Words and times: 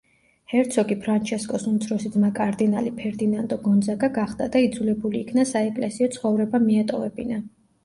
ჰერცოგი 0.51 0.95
ფრანჩესკოს 1.01 1.65
უმცროსი 1.71 2.11
ძმა 2.15 2.31
კარდინალი 2.39 2.95
ფერდინანდო 3.03 3.59
გონძაგა 3.67 4.11
გახდა 4.17 4.49
და 4.57 4.65
იძულებული 4.71 5.23
იქნა 5.23 5.47
საეკლესიო 5.53 6.11
ცხოვრება 6.19 6.65
მიეტოვებინა. 6.69 7.43